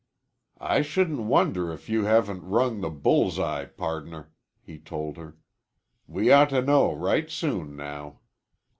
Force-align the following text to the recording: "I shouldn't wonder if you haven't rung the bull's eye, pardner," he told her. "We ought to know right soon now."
"I 0.57 0.81
shouldn't 0.81 1.19
wonder 1.21 1.71
if 1.71 1.87
you 1.87 2.05
haven't 2.05 2.41
rung 2.49 2.81
the 2.81 2.89
bull's 2.89 3.37
eye, 3.37 3.65
pardner," 3.65 4.31
he 4.59 4.79
told 4.79 5.15
her. 5.17 5.37
"We 6.07 6.31
ought 6.31 6.49
to 6.49 6.63
know 6.63 6.91
right 6.91 7.29
soon 7.29 7.75
now." 7.75 8.17